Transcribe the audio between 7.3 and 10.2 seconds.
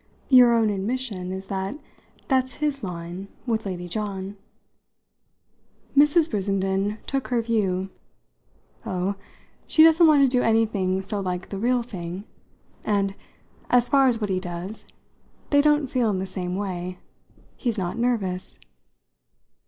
view. "Oh, she doesn't